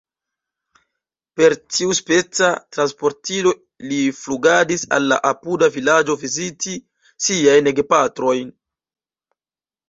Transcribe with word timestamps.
Per 1.39 1.53
tiuspeca 1.73 2.47
transportilo 2.77 3.53
li 3.91 3.99
flugadis 4.21 4.87
al 4.97 5.05
la 5.13 5.19
apuda 5.33 5.69
vilaĝo 5.77 6.17
viziti 6.25 6.75
siajn 7.27 7.71
gepatrojn. 7.83 8.51